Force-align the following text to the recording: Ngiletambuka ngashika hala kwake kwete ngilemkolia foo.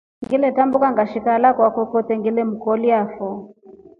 Ngiletambuka 0.23 0.87
ngashika 0.93 1.29
hala 1.33 1.49
kwake 1.57 1.81
kwete 1.89 2.13
ngilemkolia 2.17 2.99
foo. 3.13 3.39